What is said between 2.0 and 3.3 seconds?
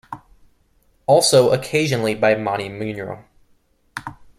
by Monty Munro.